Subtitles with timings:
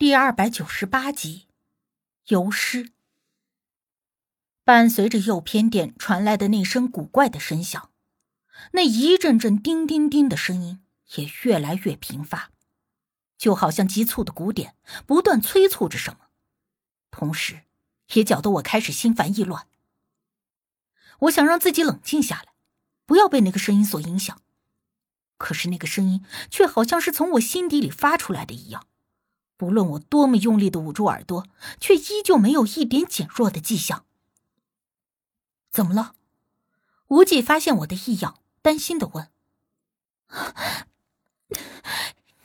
[0.00, 1.46] 第二百九十八集，
[2.28, 2.90] 游尸。
[4.64, 7.90] 伴随着右偏殿传来的那声古怪的声响，
[8.72, 10.82] 那一阵阵叮叮叮的声音
[11.16, 12.50] 也越来越频发，
[13.36, 14.74] 就好像急促的鼓点
[15.04, 16.30] 不断催促着什么，
[17.10, 17.64] 同时
[18.14, 19.68] 也搅得我开始心烦意乱。
[21.18, 22.54] 我想让自己冷静下来，
[23.04, 24.40] 不要被那个声音所影响，
[25.36, 28.86] 可是那个声音却好像是从我心底里发出来的一样，
[29.60, 31.46] 不论我多么用力的捂住耳朵，
[31.78, 34.06] 却依旧没有一点减弱的迹象。
[35.70, 36.14] 怎么了？
[37.08, 39.30] 无忌发现我的异样，担心的问：“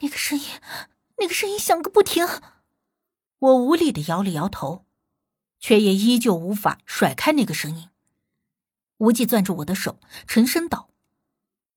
[0.00, 0.44] 那个声音，
[1.18, 2.26] 那个声音响个不停。”
[3.38, 4.84] 我无力的摇了摇头，
[5.60, 7.90] 却也依旧无法甩开那个声音。
[8.96, 10.90] 无忌攥住我的手，沉声道：“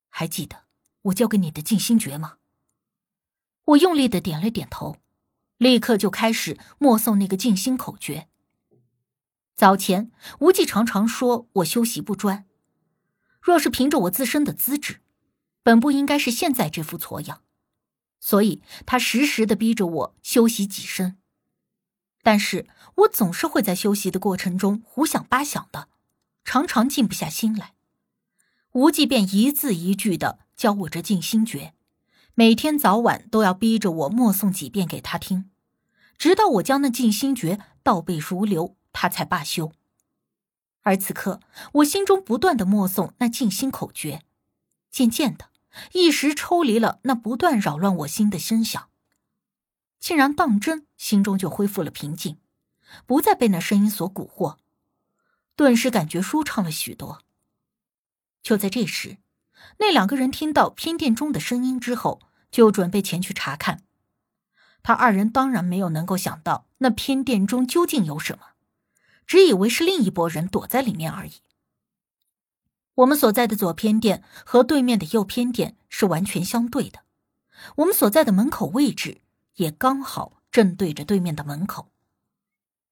[0.10, 0.64] 还记得
[1.04, 2.40] 我教给你的静心诀吗？”
[3.66, 4.98] 我用力的点了点头，
[5.58, 8.28] 立刻就开始默诵那个静心口诀。
[9.56, 12.46] 早前，无忌常常说我修习不专。
[13.42, 15.02] 若是凭着我自身的资质，
[15.64, 17.42] 本不应该是现在这副挫样。
[18.20, 21.18] 所以他时时的逼着我修习己身。
[22.22, 25.88] 但是我总是会在修习的过程中胡想八想的，
[26.44, 27.74] 常常静不下心来。
[28.74, 31.74] 无忌便一字一句的教我这静心诀，
[32.40, 35.50] 每天早晚都要逼着我默诵几遍给他听，
[36.20, 38.78] 直到我将那静心诀倒背如流。
[38.94, 39.72] 他才罢休。
[40.84, 41.40] 而此刻，
[41.74, 44.22] 我心中不断的默诵那静心口诀，
[44.92, 45.50] 渐渐的，
[45.94, 48.88] 一时抽离了那不断扰乱我心的声响，
[50.00, 52.38] 竟然当真心中就恢复了平静，
[53.08, 54.58] 不再被那声音所蛊惑，
[55.56, 57.24] 顿时感觉舒畅了许多。
[58.44, 59.18] 就在这时，
[59.80, 63.84] 那两个人听到偏殿中的声音之后，就准备前去查看。
[64.84, 68.50] 他二人当然没有能够想到那偏殿中究竟有什么。
[69.26, 71.42] 只以为是另一拨人躲在里面而已。
[72.96, 77.02] 我们所在的左偏殿和对面的右偏殿是完全相对的，
[77.76, 79.20] 我们所在的门口位置
[79.56, 81.92] 也刚好正对着对面的门口，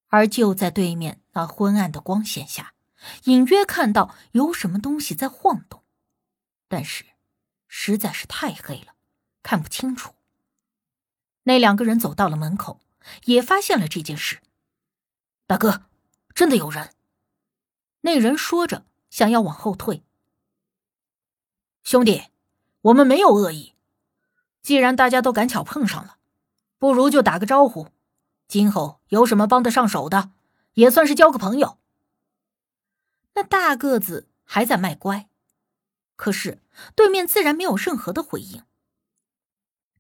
[0.10, 2.74] 而就在对面那昏暗的光线下，
[3.24, 5.84] 隐约看到有什么东西在晃动，
[6.68, 7.06] 但是
[7.70, 8.95] 实在是太黑了，
[9.46, 10.16] 看不清楚。
[11.44, 12.80] 那两个人走到了门口，
[13.26, 14.42] 也发现了这件事，
[15.46, 15.84] 大哥。
[16.34, 16.96] 真的有人。
[18.02, 20.04] 那人说着，想要往后退。
[21.84, 22.24] 兄弟，
[22.82, 23.76] 我们没有恶意。
[24.64, 26.18] 既然大家都赶巧碰上了，
[26.80, 27.90] 不如就打个招呼。
[28.48, 30.32] 今后有什么帮得上手的，
[30.74, 31.78] 也算是交个朋友。
[33.36, 35.30] 那大个子还在卖乖，
[36.16, 36.62] 可是
[36.96, 38.64] 对面自然没有任何的回应。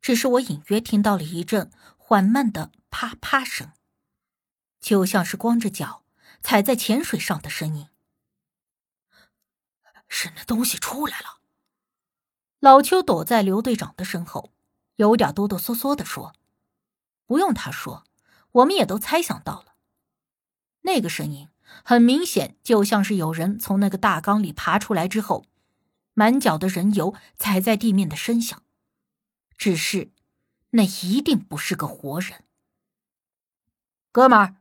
[0.05, 3.71] 只是我隐约听到了一阵缓慢的啪啪声，
[4.79, 6.03] 就像是光着脚。
[6.43, 7.89] 踩在浅水上的声音，
[10.07, 11.39] 是那东西出来了。
[12.59, 14.53] 老邱躲在刘队长的身后，
[14.97, 16.35] 有点哆哆嗦嗦的说
[17.25, 18.03] ：“不用他说，
[18.51, 19.73] 我们也都猜想到了。
[20.81, 21.49] 那个声音
[21.83, 25.47] 很明显，就像是有人从那个大缸里爬出来之后，
[26.13, 28.61] 满脚的人油踩在地面的声响。
[29.57, 30.11] 只是，
[30.71, 32.43] 那一定不是个活人。
[34.11, 34.55] 哥们儿。”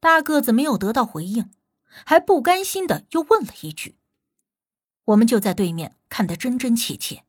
[0.00, 1.50] 大个子没有得到回应，
[1.88, 3.98] 还不甘心的又问了一句
[5.06, 7.24] ：“我们就在对面看得真真切切。”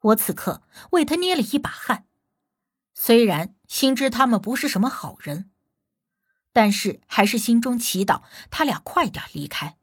[0.00, 0.62] 我此刻
[0.92, 2.06] 为他捏了一把汗，
[2.92, 5.50] 虽然心知他们不是什么好人，
[6.52, 9.78] 但是还是心中祈祷他俩快点离开。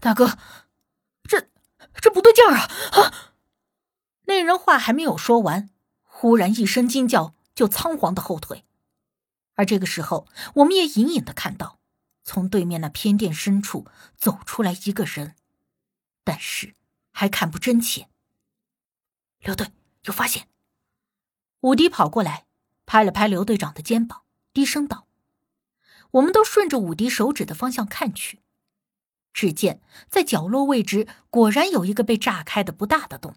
[0.00, 0.38] 大哥，
[2.00, 2.68] 这不对劲儿啊！
[2.92, 3.34] 啊！
[4.26, 5.70] 那人话还没有说完，
[6.02, 8.64] 忽然一声惊叫，就仓皇的后退。
[9.54, 11.78] 而这个时候，我们也隐隐的看到，
[12.22, 15.36] 从对面那偏殿深处走出来一个人，
[16.24, 16.74] 但是
[17.12, 18.08] 还看不真切。
[19.40, 19.72] 刘队
[20.04, 20.48] 有发现，
[21.60, 22.46] 武迪跑过来，
[22.86, 24.22] 拍了拍刘队长的肩膀，
[24.52, 25.06] 低声道
[26.12, 28.40] ：“我们都顺着武迪手指的方向看去，
[29.34, 33.36] 只见在角落位置果然有一个被炸开的不大的洞，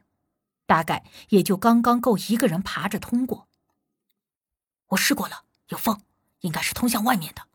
[0.65, 3.49] 大概也就刚刚够一个人爬着通过。
[4.88, 6.01] 我试过了，有缝。”
[6.41, 7.47] 应该是通向外面的。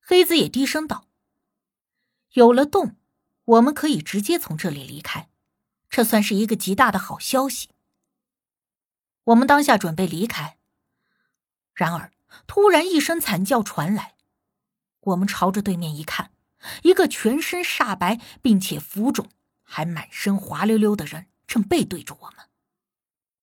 [0.00, 1.06] 黑子也低声道
[2.32, 2.96] ：“有了洞，
[3.44, 5.28] 我们可以直接从这里离开，
[5.90, 7.68] 这算是一个极大的好消息。”
[9.24, 10.56] 我们当下准备离开，
[11.74, 12.10] 然而
[12.46, 14.16] 突然一声惨叫传来，
[15.00, 16.32] 我们朝着对面一看，
[16.82, 19.28] 一个全身煞白并且浮肿、
[19.62, 22.46] 还满身滑溜溜的人正背对着我们。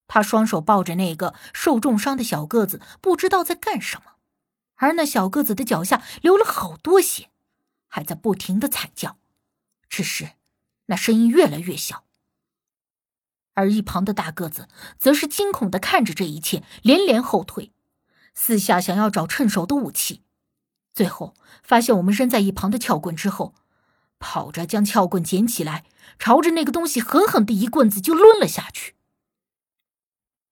[0.07, 4.13] 他双手抱着那个受重伤的小个子，不知道在干什么，
[4.75, 7.29] 而那小个子的脚下流了好多血，
[7.87, 9.17] 还在不停的惨叫，
[9.87, 10.31] 只是
[10.87, 12.03] 那声音越来越小。
[13.53, 14.67] 而一旁的大个子
[14.97, 17.71] 则是惊恐的看着这一切，连连后退，
[18.33, 20.23] 四下想要找趁手的武器，
[20.93, 21.33] 最后
[21.63, 23.55] 发现我们扔在一旁的撬棍之后，
[24.19, 25.85] 跑着将撬棍捡起来，
[26.19, 28.95] 朝着那个东西狠狠的一棍子就抡了下去。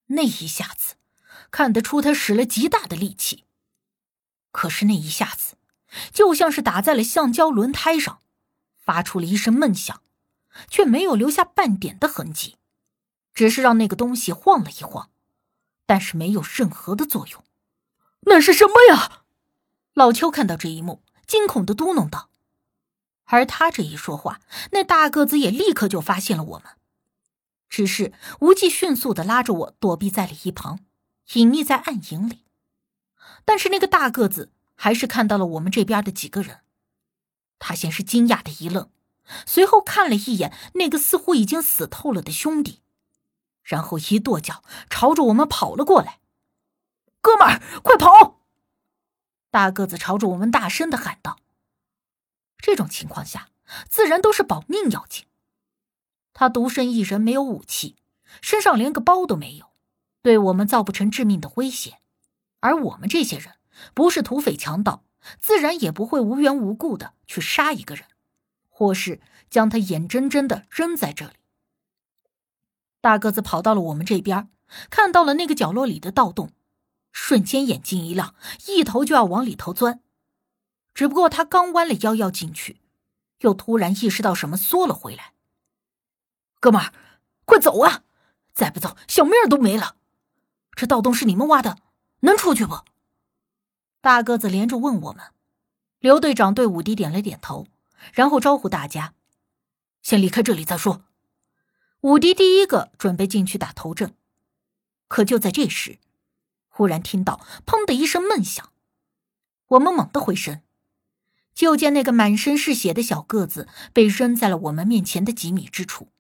[0.08, 0.96] 那一下子，
[1.52, 3.46] 看得出他使了极大的力气。
[4.52, 5.58] 可是那一下子，
[6.12, 8.20] 就像是打在了橡胶轮胎上，
[8.76, 10.02] 发出了一声闷响，
[10.68, 12.56] 却没有留下半点的痕迹，
[13.34, 15.12] 只是让那个东西晃了一晃，
[15.86, 17.44] 但是没有任何的作用。
[18.22, 19.19] 那是什么呀？
[19.94, 22.30] 老邱看到这一幕，惊恐的嘟哝道。
[23.26, 24.40] 而他这一说话，
[24.72, 26.74] 那大个子也立刻就发现了我们。
[27.70, 30.80] 只是无忌迅速的拉着我躲避在了一旁，
[31.34, 32.46] 隐匿在暗影里。
[33.46, 36.62] 但是那个大个子还是看到了我们这边的几个人，
[37.60, 38.90] 他先是惊讶的一愣，
[39.46, 42.82] 随后看了一眼那个似乎已经死透了的兄弟，
[43.62, 46.20] 然后一跺脚朝着我们跑了过来。
[47.22, 48.39] 哥们儿，快跑！
[49.60, 51.38] 大个子朝着我们大声的喊道。
[52.60, 53.50] 这种情况下，
[53.90, 55.26] 自然都是保命要紧。
[56.32, 57.98] 他独身一人，没有武器，
[58.42, 59.74] 身上连个包都没有，
[60.22, 62.00] 对我们造不成致命的威胁。
[62.62, 63.56] 而我们这些人
[63.94, 65.04] 不是土匪强盗，
[65.42, 68.06] 自然也不会无缘无故的去杀一个人，
[68.70, 69.20] 或是
[69.50, 71.34] 将他眼睁睁的扔在这里。
[73.02, 74.50] 大个子跑到了我们这边，
[74.90, 76.54] 看到了那个角落里的盗洞，
[77.12, 78.36] 瞬间眼睛一亮，
[78.68, 80.02] 一头就要往里头钻。
[80.94, 82.82] 只不过他刚弯了腰要进去，
[83.40, 85.34] 又突然意识到什么，缩了回来。
[86.60, 86.94] 哥们儿，
[87.46, 88.04] 快走啊！
[88.54, 89.96] 再不走，小命都没了。
[90.76, 91.78] 这盗洞是你们挖的，
[92.22, 92.84] 能出去不？
[94.02, 95.34] 大个子连着问我们。
[96.00, 97.68] 刘队长对武迪点了点头，
[98.14, 99.14] 然后招呼大家
[100.02, 101.04] ：“先离开这里再说。”
[102.02, 104.16] 武迪第一个准备进去打头阵，
[105.10, 106.00] 可就在这时，
[106.80, 108.72] 忽然听到“砰”的一声闷响，
[109.68, 110.64] 我们猛地回身，
[111.54, 116.14] 就见那个满身是血的小个子被扔在了我们面前的几米之处。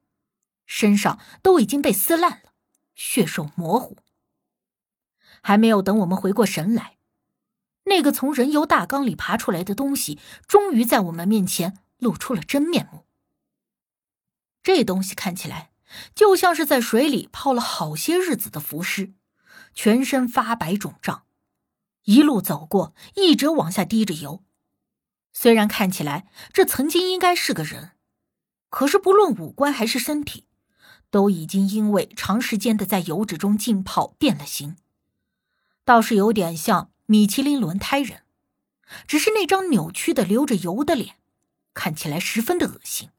[0.66, 2.52] 身上都已经被撕烂了，
[2.94, 4.00] 血肉模糊。
[5.42, 6.98] 还没有等我们回过神来，
[7.86, 13.06] 那个从人油大缸里爬出来的东西，终于在我们面前露出了真面目。
[14.62, 15.72] 这东西看起来
[16.14, 19.14] 就像是在水里泡了好些日子的浮尸，
[19.74, 21.24] 全身发白肿胀，
[22.04, 24.44] 一路走过，一直往下滴着油。
[25.34, 27.92] 虽然看起来这曾经应该是个人，
[28.70, 30.46] 可是不论五官还是身体。
[31.12, 34.76] 都已经因为长时间的在油脂中浸泡变了形，
[35.84, 38.22] 倒是有点像米其林轮胎人，
[39.08, 41.16] 只是那张扭曲的流着油的脸，
[41.74, 43.10] 看起来十分的恶心。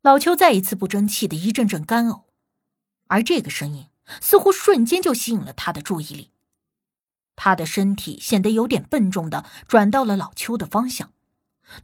[0.00, 2.22] 老邱再一次不争气的一阵阵干呕，
[3.08, 3.87] 而这个声音
[4.20, 6.30] 似乎瞬间就吸引了他的注意力，
[7.36, 11.12] 他的身体显得有点笨重的转到了老邱的方向，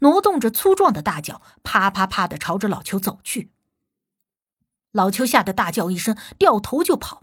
[0.01, 3.51] 挪动着粗壮的大脚，啪啪啪的朝着老邱走去。
[4.93, 7.23] 老邱吓得大叫一声，掉头就跑，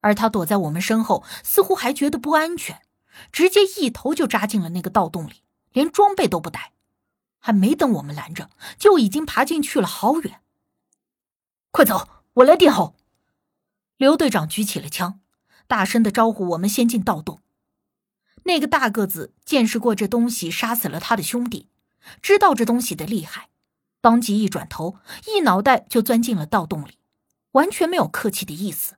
[0.00, 2.82] 而他躲在我们身后，似乎还觉得不安全，
[3.30, 5.42] 直接一头就扎进了那个盗洞里，
[5.72, 6.72] 连装备都不带，
[7.38, 10.42] 还没等我们拦着，就已经爬进去了好远。
[11.70, 12.97] 快走，我来殿后。
[13.98, 15.18] 刘队长举起了枪，
[15.66, 17.42] 大声的招呼我们先进盗洞。
[18.44, 21.68] 那个大个子见识过这东西杀死了他的兄弟，
[22.22, 23.50] 知道这东西的厉害。
[24.00, 26.98] 当即一转头，一脑袋就钻进了盗洞里，
[27.50, 28.94] 完全没有客气的意思。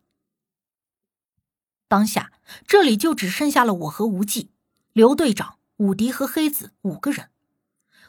[1.89, 2.33] 当下
[2.67, 4.51] 这里就只剩下了我和无忌、
[4.93, 7.31] 刘队长、武迪和黑子五个人。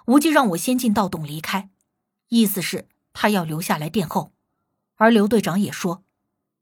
[0.07, 1.69] 无忌让我先进盗洞离开，
[2.27, 4.33] 意思是他要留下来殿后。
[4.95, 6.03] 而刘队长也说：“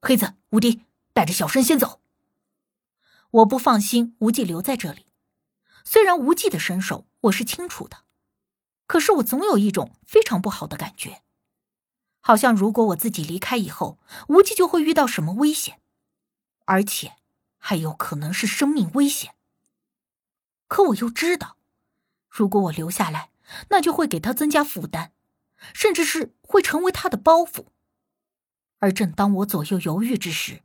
[0.01, 2.01] 黑子、武迪带着小申先走。”
[3.31, 5.05] 我不放心无忌留在这里，
[5.83, 8.05] 虽然无忌的身手我是清楚的。
[8.87, 11.21] 可是我总有一种非常不好的感觉，
[12.21, 15.79] 好像如果我自己离开以后，无忌就会遇到什么危险，
[16.65, 17.17] 而且
[17.59, 19.35] 还有可能是生命危险。
[20.67, 21.57] 可我又知道，
[22.27, 23.29] 如果我留下来，
[23.69, 25.11] 那就会给他增加负担，
[25.73, 27.67] 甚至是会成为他的包袱。
[28.79, 30.63] 而正当我左右犹豫之时，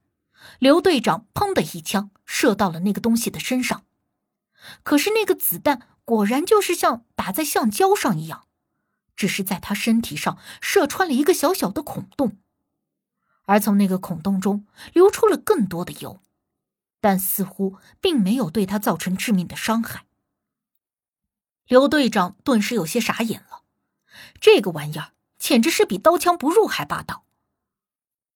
[0.59, 3.85] 刘队长砰的一枪射到了那个东西的身上，
[4.83, 5.89] 可是那个子弹。
[6.07, 8.47] 果然就是像打在橡胶上一样，
[9.17, 12.37] 只是在他身体上射穿了一个小小的孔洞，
[13.47, 16.21] 而从那个孔洞中流出了更多的油，
[17.01, 20.05] 但似乎并没有对他造成致命的伤害。
[21.67, 23.63] 刘队长顿时有些傻眼了，
[24.39, 27.24] 这个玩意儿简直是比刀枪不入还霸道。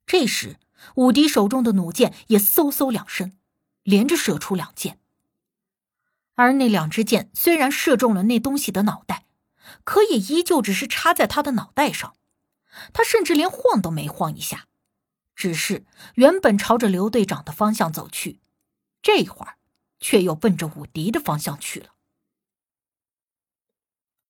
[0.08, 0.56] 这时，
[0.94, 3.36] 武迪手中的弩箭也嗖嗖两声，
[3.82, 4.98] 连着射出两箭。
[6.34, 9.26] 而那两支箭虽然射中了那东西的脑袋，
[9.84, 12.16] 可也依旧只是插在他的脑袋上，
[12.94, 14.66] 他甚至连晃都没晃一下，
[15.36, 15.84] 只是
[16.14, 18.40] 原本朝着刘队长的方向走去，
[19.02, 19.56] 这会儿
[20.00, 21.90] 却又奔着武迪的方向去了。